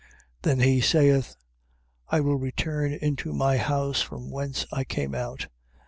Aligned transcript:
12:44. 0.01 0.07
Then 0.41 0.59
he 0.61 0.81
saith: 0.81 1.35
I 2.07 2.21
will 2.21 2.37
return 2.39 2.91
into 2.91 3.33
my 3.33 3.57
house 3.57 4.01
from 4.01 4.31
whence 4.31 4.65
I 4.73 4.83
came 4.83 5.13
out. 5.13 5.47